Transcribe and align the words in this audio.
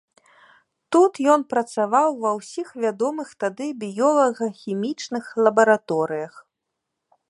Тут 0.95 1.19
ён 1.33 1.43
працаваў 1.55 2.07
ва 2.25 2.31
ўсіх 2.39 2.67
вядомых 2.87 3.27
тады 3.45 3.67
біёлага-хімічных 3.85 5.25
лабараторыях. 5.47 6.33